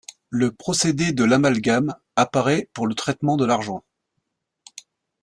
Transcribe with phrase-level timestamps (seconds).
[0.31, 3.83] Le procédé de l'amalgame apparaît pour le traitement de l'argent.